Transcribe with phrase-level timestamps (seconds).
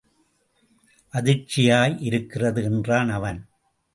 [1.13, 3.39] அதிர்ச்சியாய் இருக்கிறது என்றான் அவன்.